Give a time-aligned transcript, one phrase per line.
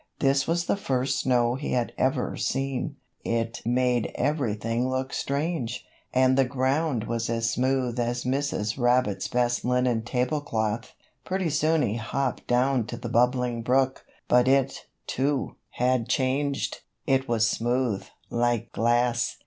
[0.17, 2.95] This was the first snow he had ever seen.
[3.23, 8.79] It made everything look strange, and the ground was as smooth as Mrs.
[8.79, 10.95] Rabbit's best linen tablecloth.
[11.23, 16.81] Pretty soon he hopped down to the Bubbling Brook, but it, too, had changed.
[17.05, 19.37] It was smooth, like glass.